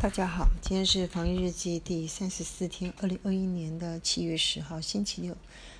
[0.00, 5.36] 大家好，今天是防疫日记第三十四天，二零二一年的七月十号，星期六。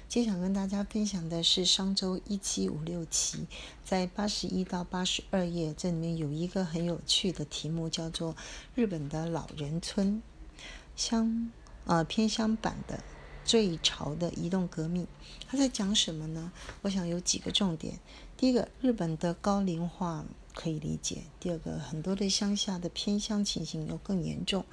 [0.09, 3.47] 今天想跟大家分享的是商周一七五六期，
[3.85, 8.35] 在八十一到八十二页，这里面有一个很有趣的题目，叫做
[8.75, 10.21] “日本的老人村
[10.97, 11.53] 乡
[11.85, 13.01] 呃偏乡版的
[13.45, 15.07] 最潮的移动革命”。
[15.47, 16.51] 他在讲什么呢？
[16.83, 18.01] 我想有几个重点。
[18.37, 20.25] 第一个，日本的高龄化。
[20.61, 21.19] 可以理解。
[21.39, 24.65] 第二个，很多的乡下的偏乡情形又更严重，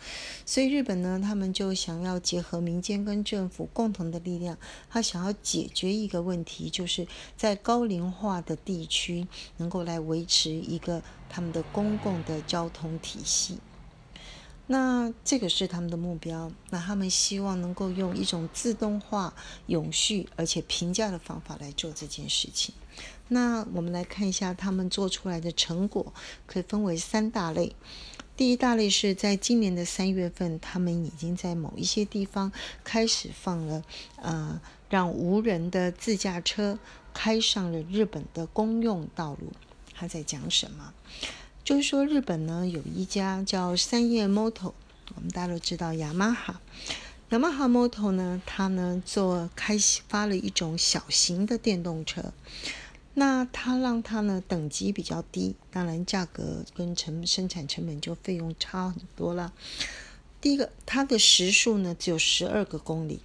[0.43, 4.57] 所以日本呢，他们就想要结合民间跟政府共同的力量，
[4.89, 7.07] 他想要解决一个问题，就是
[7.37, 13.59] 在高龄化的地区能够来维持一个他们的公共的交通体系。
[14.67, 16.51] 那这个是他们的目标。
[16.69, 19.33] 那他们希望能够用一种自动化、
[19.67, 22.73] 永续而且平价的方法来做这件事情。
[23.27, 26.13] 那我们来看一下他们做出来的成果，
[26.45, 27.75] 可以分为三大类。
[28.37, 32.51] 第一大类是在今年的三月份，他们已经在某一些地方
[32.83, 33.83] 开始放了，
[34.17, 34.59] 呃，
[34.89, 36.77] 让无人的自驾车
[37.13, 39.51] 开上了日本的公用道路。
[39.93, 40.93] 他在讲什么？
[41.65, 44.73] 就是说，日本呢有一家叫三叶 Moto，
[45.15, 46.61] 我们大家都知道雅马哈。
[47.31, 49.75] 雅马哈 Moto 呢，它呢做开
[50.07, 52.31] 发了一种小型的电动车。
[53.15, 59.51] 那它让它呢等级比较低，当然价格跟成生产成本就费用差很多了。
[60.39, 63.21] 第一个，它的时速呢只有十二个公里，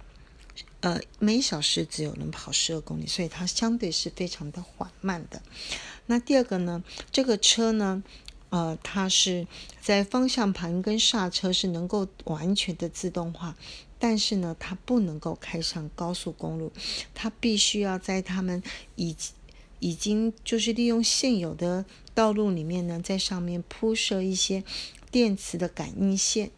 [0.79, 5.43] 呃，每小时只有能跑十二公里，所以它相对是非常的缓慢的。
[6.07, 8.01] 那第二个呢，这个车呢。
[8.51, 9.47] 呃，它是
[9.81, 13.55] 在方向盘跟刹车是能够完全的自动化，
[13.97, 16.71] 但是呢，它不能够开上高速公路，
[17.15, 18.61] 它必须要在他们
[18.95, 19.15] 已
[19.79, 24.63] 已经就是利用现有的道路里面呢，在上面铺设一些
[25.09, 26.51] 电磁的感应线，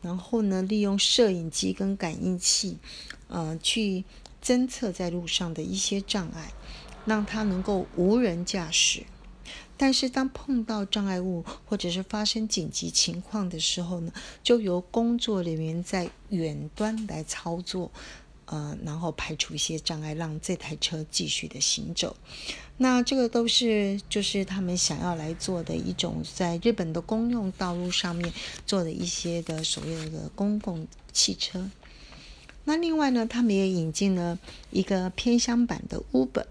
[0.00, 2.78] 然后呢，利用摄影机跟感应器，
[3.26, 4.04] 呃，去
[4.40, 6.52] 侦测在路上的一些障碍，
[7.04, 9.02] 让它能够无人驾驶。
[9.78, 17.90] 但是当碰到障碍物或者是发生紧急情况的时候呢，就由工作人员在远端来操作，
[18.46, 22.16] 呃，然后排除一些障碍，让这台车继续的行走。
[22.78, 28.32] 那这个都是就是他们想要来做的一种在日本的公用道路上面
[28.66, 31.70] 做的一些的所谓的公共汽车。
[32.64, 34.38] 那另外呢，他们也引进了
[34.70, 36.46] 一个偏乡版的 Uber。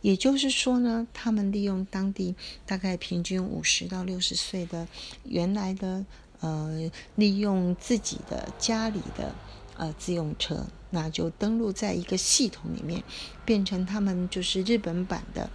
[0.00, 2.34] 也就是说呢，他们利用当地
[2.66, 4.86] 大概平均五十到六十岁的
[5.24, 6.04] 原来的
[6.40, 9.34] 呃，利用自己的家里的
[9.76, 13.02] 呃自用车，那就登录在一个系统里面，
[13.44, 15.48] 变成他们就是日本版的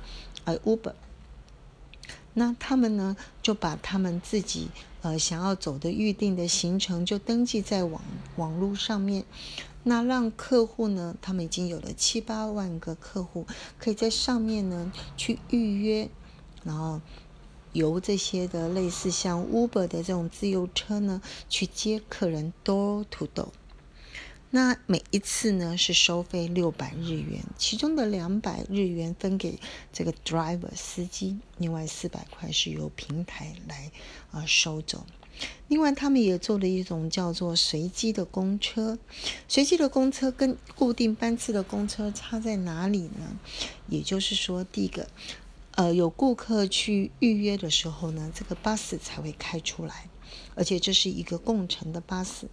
[0.45, 0.93] 呃 Uber。
[2.33, 4.69] 那他们呢，就把他们自己
[5.01, 8.01] 呃想要走的预定的行程就登记在网
[8.37, 9.25] 网络上面。
[9.83, 13.47] 那让客户呢，他们已经有了七八万个客户，
[13.77, 16.09] 可以在上面呢去预约，
[16.63, 17.01] 然后
[17.71, 23.49] 由这些的类似像 Uber 的这种自由车呢去接客人 door to door。
[24.51, 29.59] 那每一次呢是收费六百日元，其中的两百日元分给
[29.93, 33.91] 这个 driver 司机，另外四百块是由平台来
[34.31, 35.05] 啊收走。
[35.67, 38.97] 另外，他们也做了一种叫做随机的公车。
[39.47, 43.39] 随机的公车跟固定班次的公车差在哪里呢？
[43.87, 45.07] 也就是说，第一个，
[45.75, 50.09] 呃，有顾客去预约的时候呢，这个巴士才会开出来，
[50.55, 52.49] 而且这是一个共乘的巴士，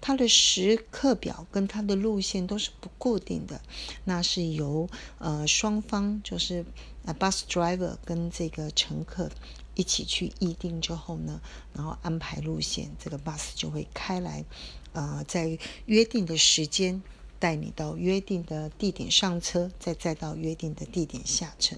[0.00, 3.60] 它的时刻表跟它的路线都是不固定的，
[4.04, 4.88] 那是由
[5.18, 6.64] 呃双方就是
[7.04, 9.28] 呃 bus driver 跟这个乘客。
[9.74, 11.40] 一起去预定之后呢，
[11.72, 14.44] 然后安排路线，这个 bus 就会开来，
[14.92, 17.02] 呃，在约定的时间。
[17.42, 21.74] 带你到约定的地点上车，再再到约定的地点下车。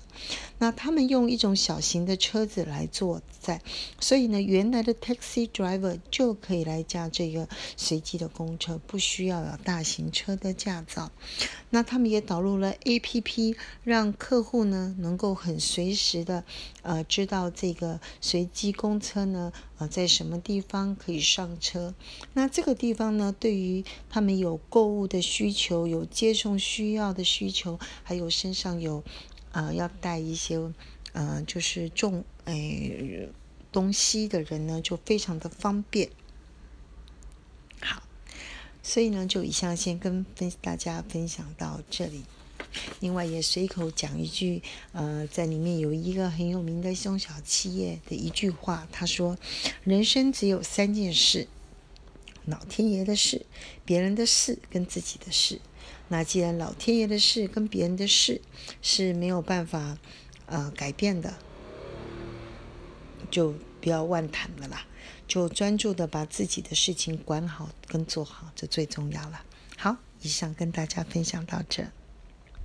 [0.58, 3.62] 那他们用一种小型的车子来坐在，
[3.98, 11.10] 所以呢，原来的 taxi driver 就可以来驾这个随机的公车，不需要有大型车的驾照。
[11.70, 16.44] 那他们也导入了 A P P，让客户呢能够很随时的
[16.82, 19.50] 呃知道这个随机公车呢。
[19.78, 21.94] 啊，在什么地方可以上车？
[22.32, 23.34] 那这个地方呢？
[23.38, 29.02] 对于他们有购物的需求、有接送需要的需求，还有身上有
[29.50, 30.60] 呃要带一些
[31.12, 33.28] 呃就是重诶
[33.72, 36.10] 东西的人呢，就非常的方便。
[37.80, 38.04] 好，
[38.80, 42.22] 所以呢，就以上先跟分大家分享到这里。
[43.00, 44.62] 另外也随口讲一句，
[44.92, 49.36] 呃，在里面有一个很有名的中小企业的一句话，他说
[49.84, 51.48] ：“人生只有三件事，
[52.44, 53.46] 老天爷的事、
[53.84, 55.60] 别人的事跟自己的事。
[56.08, 58.42] 那既然老天爷的事跟别人的事
[58.82, 59.98] 是没有办法
[60.46, 61.34] 呃改变的，
[63.30, 64.86] 就不要妄谈了啦，
[65.26, 69.44] 就专注的把自己的事情管好跟做好，这最重要了。
[69.76, 71.90] 好，以上跟大家分享到这。